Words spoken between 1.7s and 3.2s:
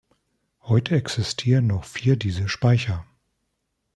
vier dieser Speicher.